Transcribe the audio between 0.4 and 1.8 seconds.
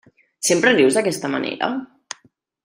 Sempre rius d'aquesta manera?